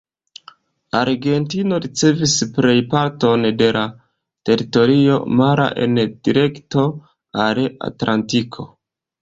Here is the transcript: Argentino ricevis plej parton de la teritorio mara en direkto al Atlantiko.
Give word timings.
Argentino 0.99 1.77
ricevis 1.83 2.33
plej 2.55 2.77
parton 2.95 3.45
de 3.59 3.67
la 3.77 3.85
teritorio 4.51 5.21
mara 5.43 5.69
en 5.85 6.03
direkto 6.31 6.89
al 7.45 7.65
Atlantiko. 7.91 8.71